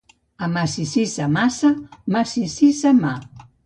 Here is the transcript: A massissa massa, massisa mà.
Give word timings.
A 0.47 0.47
massissa 0.53 1.29
massa, 1.35 1.71
massisa 2.19 2.99
mà. 3.07 3.17